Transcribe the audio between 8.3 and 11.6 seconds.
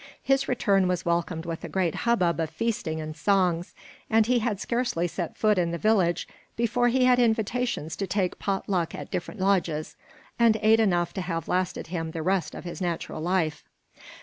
pot luck at different lodges, and ate enough to have